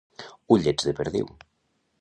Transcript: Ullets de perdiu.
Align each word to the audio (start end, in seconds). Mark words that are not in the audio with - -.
Ullets 0.55 0.89
de 0.89 0.95
perdiu. 1.01 1.31